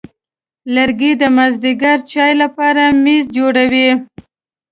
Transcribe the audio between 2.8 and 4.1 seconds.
میز جوړوي.